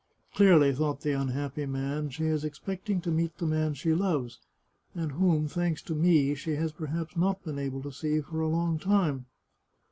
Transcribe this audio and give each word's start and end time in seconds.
"Clearly," 0.33 0.73
thought 0.73 1.01
the 1.01 1.11
unhappy 1.11 1.67
man," 1.67 2.09
she 2.09 2.23
is 2.23 2.43
expecting 2.43 3.01
to 3.01 3.11
meet 3.11 3.37
the 3.37 3.45
man 3.45 3.75
she 3.75 3.93
loves, 3.93 4.39
and 4.95 5.11
whom, 5.11 5.47
thanks 5.47 5.83
to 5.83 5.93
me, 5.93 6.33
she 6.33 6.55
has 6.55 6.71
perhaps 6.71 7.15
not 7.15 7.43
been 7.43 7.59
able 7.59 7.83
to 7.83 7.91
see 7.91 8.19
for 8.19 8.39
a 8.41 8.49
long 8.49 8.79
time." 8.79 9.27